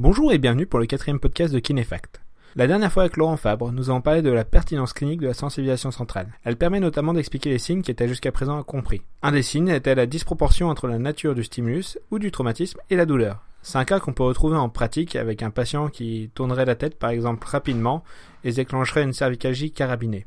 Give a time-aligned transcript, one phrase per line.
[0.00, 2.20] Bonjour et bienvenue pour le quatrième podcast de Kinefact.
[2.54, 5.34] La dernière fois avec Laurent Fabre, nous avons parlé de la pertinence clinique de la
[5.34, 6.28] sensibilisation centrale.
[6.44, 9.02] Elle permet notamment d'expliquer les signes qui étaient jusqu'à présent incompris.
[9.22, 12.96] Un des signes était la disproportion entre la nature du stimulus ou du traumatisme et
[12.96, 13.42] la douleur.
[13.62, 16.96] C'est un cas qu'on peut retrouver en pratique avec un patient qui tournerait la tête
[16.96, 18.04] par exemple rapidement
[18.44, 20.26] et déclencherait une cervicalgie carabinée.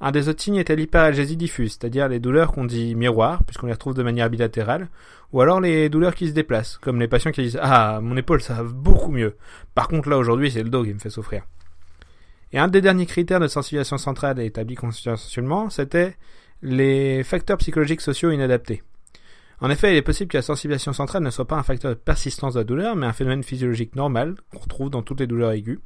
[0.00, 3.72] Un des autres signes était l'hyperalgésie diffuse, c'est-à-dire les douleurs qu'on dit miroir, puisqu'on les
[3.72, 4.88] retrouve de manière bilatérale,
[5.32, 8.42] ou alors les douleurs qui se déplacent, comme les patients qui disent Ah, mon épaule,
[8.42, 9.36] ça va beaucoup mieux.
[9.74, 11.44] Par contre, là, aujourd'hui, c'est le dos qui me fait souffrir.
[12.52, 16.16] Et un des derniers critères de sensibilisation centrale établi consensuellement, c'était
[16.62, 18.82] les facteurs psychologiques sociaux inadaptés.
[19.60, 21.96] En effet, il est possible que la sensibilisation centrale ne soit pas un facteur de
[21.96, 25.52] persistance de la douleur, mais un phénomène physiologique normal qu'on retrouve dans toutes les douleurs
[25.52, 25.78] aiguës.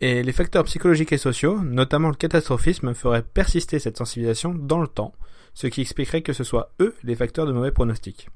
[0.00, 4.88] Et les facteurs psychologiques et sociaux, notamment le catastrophisme, feraient persister cette sensibilisation dans le
[4.88, 5.14] temps,
[5.54, 8.28] ce qui expliquerait que ce soit eux les facteurs de mauvais pronostic.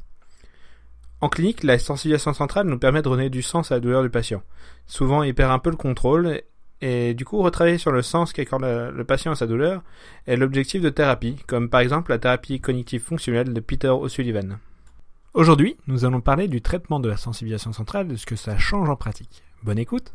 [1.21, 4.09] En clinique, la sensibilisation centrale nous permet de donner du sens à la douleur du
[4.09, 4.43] patient.
[4.87, 6.41] Souvent, il perd un peu le contrôle,
[6.81, 9.83] et du coup, retravailler sur le sens qu'accorde le patient à sa douleur
[10.27, 14.59] est l'objectif de thérapie, comme par exemple la thérapie cognitive fonctionnelle de Peter O'Sullivan.
[15.35, 18.57] Aujourd'hui, nous allons parler du traitement de la sensibilisation centrale et de ce que ça
[18.57, 19.43] change en pratique.
[19.63, 20.15] Bonne écoute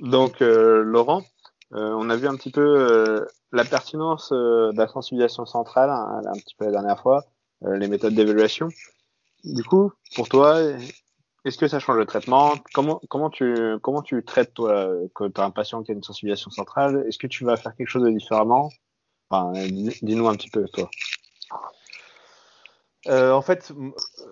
[0.00, 1.22] Donc, euh, Laurent,
[1.74, 6.22] euh, on a vu un petit peu euh, la pertinence de la sensibilisation centrale hein,
[6.26, 7.24] un petit peu la dernière fois,
[7.62, 8.68] les méthodes d'évaluation.
[9.44, 10.60] Du coup, pour toi,
[11.44, 12.54] est-ce que ça change le traitement?
[12.74, 16.02] Comment comment tu comment tu traites toi quand tu as un patient qui a une
[16.02, 17.04] sensibilisation centrale?
[17.08, 18.70] Est-ce que tu vas faire quelque chose de différemment?
[19.30, 20.90] Dis-nous un petit peu toi.
[23.08, 23.72] Euh, en fait,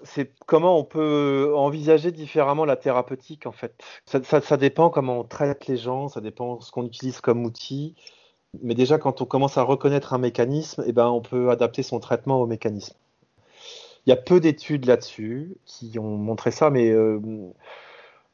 [0.03, 3.47] c'est comment on peut envisager différemment la thérapeutique.
[3.47, 3.75] En fait,
[4.07, 7.95] ça, dépend comment on traite les gens, ça dépend ce qu'on utilise comme outil.
[8.63, 12.01] Mais déjà, quand on commence à reconnaître un mécanisme, eh ben, on peut adapter son
[12.01, 12.95] traitement au mécanisme.
[14.07, 17.21] Il y a peu d'études là-dessus qui ont montré ça, mais euh,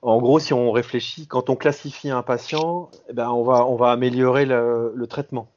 [0.02, 3.76] en gros, si on réfléchit, quand on classifie un patient, eh ben, on, va, on
[3.76, 5.48] va améliorer le traitement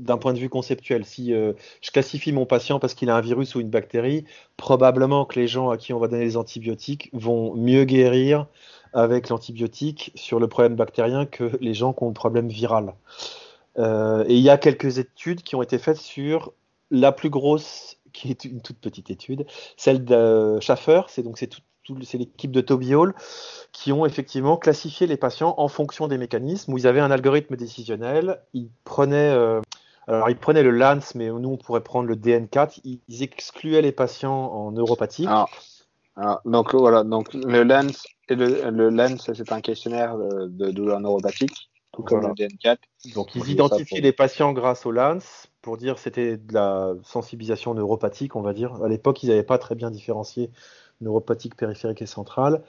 [0.00, 1.04] d'un point de vue conceptuel.
[1.04, 1.52] Si euh,
[1.82, 4.24] je classifie mon patient parce qu'il a un virus ou une bactérie,
[4.56, 8.46] probablement que les gens à qui on va donner les antibiotiques vont mieux guérir
[8.94, 12.94] avec l'antibiotique sur le problème bactérien que les gens qui ont un problème viral.
[13.78, 16.52] Euh, et il y a quelques études qui ont été faites sur
[16.90, 19.46] la plus grosse, qui est une toute petite étude,
[19.76, 21.60] celle de Schaffer, c'est donc c'est tout,
[22.02, 23.14] c'est l'équipe de Toby Hall
[23.72, 27.56] qui ont effectivement classifié les patients en fonction des mécanismes où ils avaient un algorithme
[27.56, 28.40] décisionnel.
[28.54, 29.60] Ils prenaient, euh,
[30.06, 32.80] alors ils prenaient le LANS, mais nous on pourrait prendre le DN4.
[32.84, 35.26] Ils excluaient les patients en neuropathie.
[35.28, 35.46] Ah.
[36.20, 37.92] Ah, donc voilà, donc le LANS
[38.28, 42.78] et le, le c'est un questionnaire de, douleur neuropathique, tout comme le DN4.
[43.14, 48.36] Donc ils identifiaient les patients grâce au LANS pour dire c'était de la sensibilisation neuropathique,
[48.36, 48.82] on va dire.
[48.82, 50.50] À l'époque, ils n'avaient pas très bien différencié
[51.00, 52.62] neuropathique périphérique et centrale.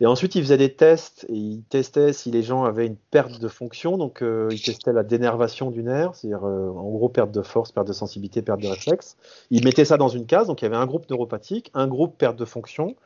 [0.00, 3.40] Et ensuite, il faisait des tests et il testait si les gens avaient une perte
[3.40, 3.96] de fonction.
[3.96, 7.72] Donc, euh, il testait la dénervation du nerf, c'est-à-dire euh, en gros perte de force,
[7.72, 9.16] perte de sensibilité, perte de réflexe.
[9.50, 10.46] Il mettait ça dans une case.
[10.46, 12.96] Donc, il y avait un groupe neuropathique, un groupe perte de fonction.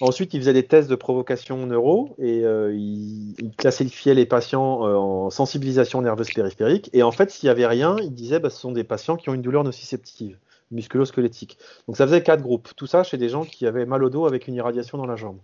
[0.00, 5.30] Ensuite, il faisait des tests de provocation neuro et euh, il, classifiait les patients en
[5.30, 6.90] sensibilisation nerveuse périphérique.
[6.92, 9.30] Et en fait, s'il n'y avait rien, il disait bah, ce sont des patients qui
[9.30, 10.38] ont une douleur nociceptive
[10.70, 11.58] musculo-squelettique.
[11.86, 12.70] Donc ça faisait quatre groupes.
[12.76, 15.16] Tout ça chez des gens qui avaient mal au dos avec une irradiation dans la
[15.16, 15.38] jambe.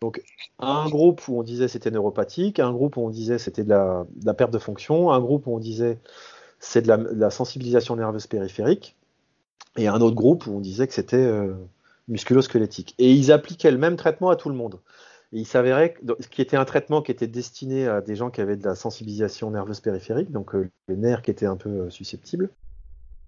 [0.00, 0.22] Donc
[0.58, 4.34] un groupe où on disait c'était neuropathique, un groupe où on disait c'était de la,
[4.34, 5.98] perte de fonction, un groupe où on disait
[6.58, 8.96] c'est de, la, sensibilisation nerveuse périphérique,
[9.76, 11.52] et un autre groupe où on disait que c'était euh,
[12.08, 12.94] musculo-squelettique.
[12.98, 14.80] Et ils appliquaient le même traitement à tout le monde.
[15.32, 18.30] Et il s'avérait que ce qui était un traitement qui était destiné à des gens
[18.30, 21.68] qui avaient de la sensibilisation nerveuse périphérique, donc euh, les nerfs qui étaient un peu
[21.68, 22.50] euh, susceptibles,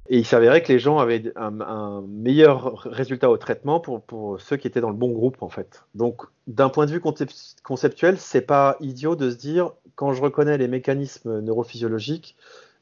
[0.08, 4.56] et il s'avérait que les gens avaient un, meilleur résultat au traitement pour, pour, ceux
[4.56, 5.84] qui étaient dans le bon groupe, en fait.
[5.94, 10.58] Donc, d'un point de vue conceptuel, c'est pas idiot de se dire, quand je reconnais
[10.58, 12.36] les mécanismes neurophysiologiques,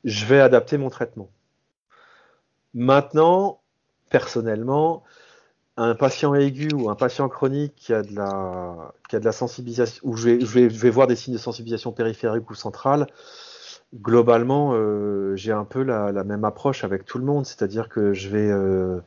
[0.04, 1.28] je vais adapter mon traitement.
[2.72, 3.60] Maintenant,
[4.08, 5.02] personnellement,
[5.82, 9.32] un patient aigu ou un patient chronique qui a de la, qui a de la
[9.32, 13.06] sensibilisation, ou je vais, voir des signes de sensibilisation périphérique ou centrale,
[13.94, 18.28] globalement, euh, j'ai un peu la, même approche avec tout le monde, c'est-à-dire que je
[18.28, 19.00] vais, euh,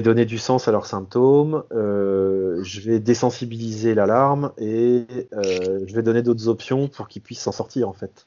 [0.00, 6.22] donner du sens à leurs symptômes, euh, je vais désensibiliser l'alarme et je vais donner
[6.22, 8.26] d'autres options pour qu'ils puissent s'en sortir en fait.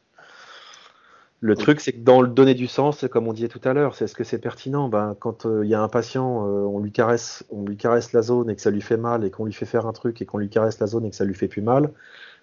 [1.41, 3.95] Le truc, c'est que dans le donner du sens, comme on disait tout à l'heure,
[3.95, 4.89] c'est est-ce que c'est pertinent?
[4.89, 8.49] Ben, Quand il y a un patient, on, lui caresse, on lui caresse la zone
[8.49, 10.37] et que ça lui fait mal, et qu'on lui fait faire un truc et qu'on
[10.37, 11.93] lui caresse la zone et que ça lui fait plus mal,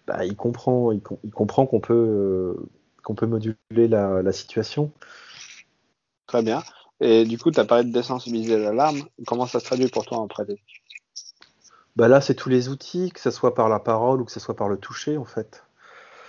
[0.06, 1.00] ben, il comprend, il
[1.30, 2.56] comprend qu'on peut
[3.06, 3.56] qu'on peut moduler
[3.88, 4.90] la, situation.
[6.26, 6.62] Très bien.
[7.00, 9.02] Et du coup, tu as parlé de désensibiliser l'alarme.
[9.26, 10.82] Comment ça se traduit pour toi en pratique?
[11.94, 14.40] Bah là, c'est tous les outils, que ce soit par la parole ou que ce
[14.40, 15.65] soit par le toucher, en fait.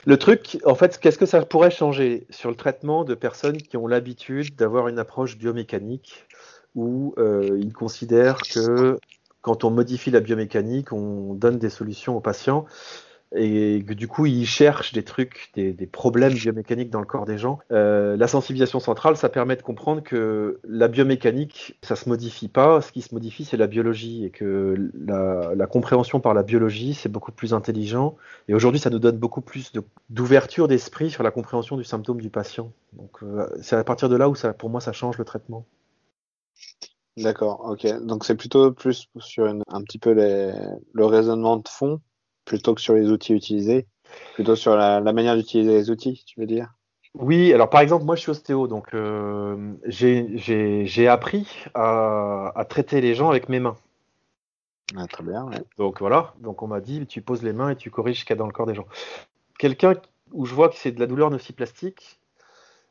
[0.06, 3.78] Le truc, en fait, qu'est-ce que ça pourrait changer sur le traitement de personnes qui
[3.78, 6.26] ont l'habitude d'avoir une approche biomécanique
[6.76, 9.00] où euh, ils considèrent que
[9.42, 12.66] quand on modifie la biomécanique, on donne des solutions aux patients
[13.36, 17.38] et que du coup ils cherchent des trucs, des, problèmes biomécaniques dans le corps des
[17.38, 17.60] gens.
[17.72, 22.82] Euh, la sensibilisation centrale, ça permet de comprendre que la biomécanique, ça se modifie pas.
[22.82, 27.10] Ce qui se modifie, c'est la biologie et que la, compréhension par la biologie, c'est
[27.10, 28.16] beaucoup plus intelligent.
[28.48, 29.74] Et aujourd'hui, ça nous donne beaucoup plus
[30.10, 32.72] d'ouverture d'esprit sur la compréhension du symptôme du patient.
[32.94, 35.66] Donc euh, c'est à partir de là où pour moi, ça change le traitement.
[37.18, 38.06] D'accord, ok.
[38.06, 42.00] Donc c'est plutôt plus sur un petit peu le raisonnement de fond
[42.48, 43.86] plutôt que sur les outils utilisés,
[44.34, 46.74] plutôt sur la, manière d'utiliser les outils, tu veux dire?
[47.14, 53.14] Oui, alors par exemple, moi je suis ostéo, donc euh, j'ai appris à, traiter les
[53.14, 53.76] gens avec mes mains.
[54.96, 57.92] Ah, très bien, Donc voilà, donc on m'a dit, tu poses les mains et tu
[57.92, 58.88] corriges ce qu'il y a dans le corps des gens.
[59.60, 59.96] Quelqu'un
[60.32, 62.20] où je vois que c'est de la douleur nociplastique,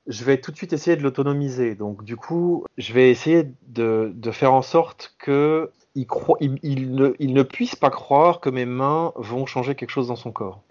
[0.07, 1.75] je vais tout de suite essayer de l'autonomiser.
[1.75, 7.77] Donc du coup, je vais essayer de, de faire en sorte que il, ne, puisse
[7.77, 10.63] pas croire que mes mains vont changer quelque chose dans son corps.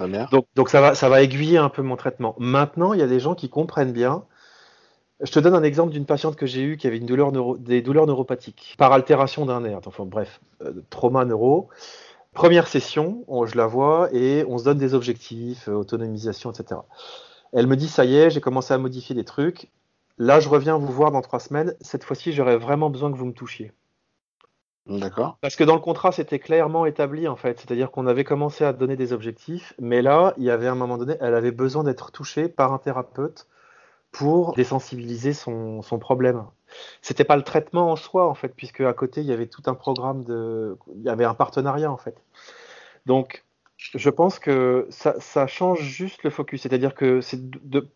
[0.00, 0.28] Bien.
[0.54, 2.34] Donc, ça, va, ça va aiguiller un peu mon traitement.
[2.38, 4.24] Maintenant, il y a des gens qui comprennent bien.
[5.20, 7.80] Je te donne un exemple d'une patiente que j'ai eue qui avait une douleur des
[7.80, 9.80] douleurs neuropathiques par altération d'un nerf.
[9.86, 11.68] Enfin bref, euh, trauma neuro.
[12.34, 16.80] Première session, je la vois et on se donne des objectifs, euh, autonomisation, etc.
[17.52, 19.70] Elle me dit ça y est, j'ai commencé à modifier des trucs.
[20.18, 21.74] Là, je reviens vous voir dans trois semaines.
[21.80, 23.72] Cette fois-ci, j'aurais vraiment besoin que vous me touchiez.
[24.86, 25.38] D'accord.
[25.40, 27.60] Parce que dans le contrat, c'était clairement établi, en fait.
[27.60, 30.98] C'est-à-dire qu'on avait commencé à donner des objectifs, mais là, il y avait un moment
[30.98, 33.46] donné, elle avait besoin d'être touchée par un thérapeute
[34.10, 36.44] pour désensibiliser son, son problème.
[37.00, 39.62] C'était pas le traitement en soi, en fait, puisque à côté, il y avait tout
[39.66, 40.76] un programme de.
[40.96, 42.16] Il y avait un partenariat, en fait.
[43.06, 43.44] Donc,
[43.76, 46.62] je pense que ça, ça change juste le focus.
[46.62, 47.88] C'est-à-dire que c'est de,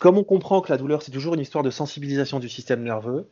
[0.00, 3.28] comme on comprend que la douleur, c'est toujours une histoire de sensibilisation du système nerveux,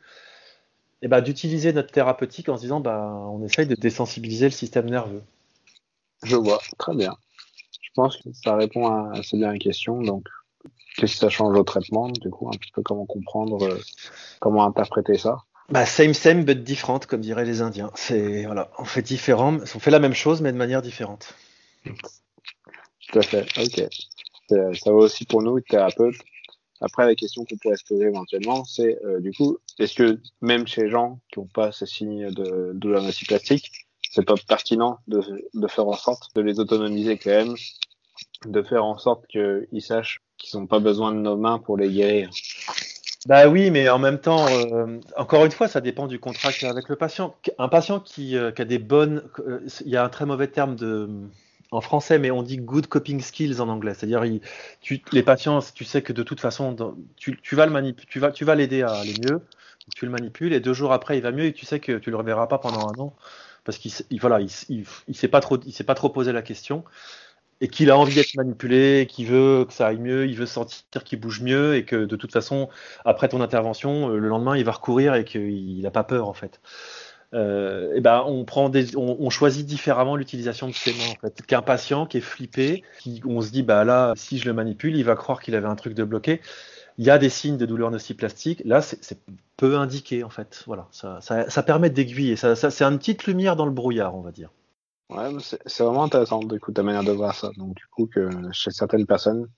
[1.03, 4.51] et eh ben, d'utiliser notre thérapeutique en se disant bah, on essaye de désensibiliser le
[4.51, 5.23] système nerveux.
[6.23, 7.17] Je vois, très bien.
[7.81, 10.03] Je pense que ça répond assez bien à la question.
[10.03, 10.27] Donc,
[10.97, 13.79] qu'est-ce que ça change au traitement Du coup, un petit peu comment comprendre, euh,
[14.41, 15.39] comment interpréter ça?
[15.71, 17.91] Bah, same same but different, comme diraient les Indiens.
[17.95, 21.35] C'est voilà, on fait différent, on fait la même chose mais de manière différente.
[21.85, 23.47] Tout à fait.
[23.57, 23.89] Ok.
[24.49, 26.17] Ça va aussi pour nous, thérapeutes,
[26.81, 30.67] après, la question qu'on pourrait se poser éventuellement, c'est euh, du coup, est-ce que même
[30.67, 33.71] chez les gens qui n'ont pas ce signe de douleur plastique,
[34.11, 35.23] c'est pas pertinent de,
[35.53, 37.55] de, faire en sorte de les autonomiser quand même,
[38.47, 41.91] de faire en sorte qu'ils sachent qu'ils n'ont pas besoin de nos mains pour les
[41.91, 42.31] guérir?
[43.27, 46.67] Bah oui, mais en même temps, euh, encore une fois, ça dépend du contrat qu'il
[46.67, 47.35] a avec le patient.
[47.59, 49.23] Un patient qui, euh, qui a des bonnes,
[49.85, 51.07] il y a un très mauvais terme de,
[51.71, 53.95] en français, mais on dit good coping skills en anglais.
[53.95, 54.23] C'est-à-dire,
[55.13, 56.75] les patients, tu sais que de toute façon,
[57.17, 59.41] tu, vas l'aider à aller mieux,
[59.95, 62.11] tu le manipules, et deux jours après, il va mieux, et tu sais que tu
[62.11, 63.15] le reverras pas pendant un an,
[63.65, 64.51] parce qu'il, voilà, il,
[65.09, 66.85] il, s'est pas trop, il s'est pas trop posé la question,
[67.61, 71.05] et qu'il a envie d'être manipulé, qu'il veut que ça aille mieux, il veut sentir
[71.05, 72.69] qu'il bouge mieux, et que de toute façon,
[73.05, 76.61] après ton intervention, le lendemain, il va recourir et qu'il n'a pas peur en fait
[77.33, 81.21] euh, et eh ben on prend des, on, choisit différemment l'utilisation de ses mains en
[81.21, 81.43] fait.
[81.47, 84.97] Qu'un patient qui est flippé, qui, on se dit bah là si je le manipule,
[84.97, 86.41] il va croire qu'il avait un truc de bloqué.
[86.99, 88.63] Il y a des signes de douleur nociplastique.
[88.67, 89.19] Là, c'est
[89.57, 90.65] peu indiqué en fait.
[90.67, 92.37] Voilà, ça, ça, ça permet d'aiguiller.
[92.37, 94.51] Ça, ça c'est une petite lumière dans le brouillard, on va dire.
[95.09, 95.29] Ouais,
[95.67, 97.51] c'est vraiment intéressant d'écouter ta manière de voir ça.
[97.57, 99.49] Donc du coup que chez certaines personnes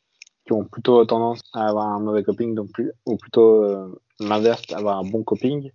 [0.47, 4.63] qui ont plutôt tendance à avoir un mauvais coping, donc plus, ou plutôt euh, l'inverse,
[4.73, 5.71] avoir un bon coping,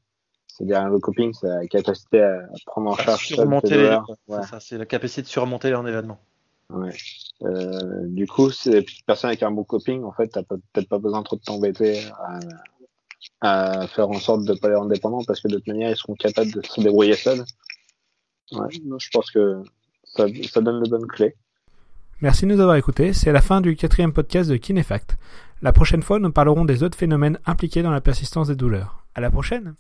[0.57, 3.95] c'est-à-dire le coping, c'est la capacité à prendre en charge surmonter
[4.59, 6.19] c'est la capacité de surmonter un événement.
[6.71, 6.93] Ouais.
[7.43, 11.21] Euh, du coup, c'est personne avec un bon coping, en fait, t'as peut-être pas besoin
[11.21, 12.39] trop de t'embêter à,
[13.81, 15.95] à, faire en sorte de pas les rendre dépendants parce que de toute manière, ils
[15.95, 17.43] seront capables de se débrouiller seuls.
[18.51, 19.61] Ouais, je pense que
[20.05, 21.35] ça, ça donne de bonnes clés.
[22.21, 23.13] Merci de nous avoir écoutés.
[23.13, 25.17] C'est la fin du quatrième podcast de Kinefact.
[25.61, 29.05] La prochaine fois, nous parlerons des autres phénomènes impliqués dans la persistance des douleurs.
[29.13, 29.75] À la prochaine!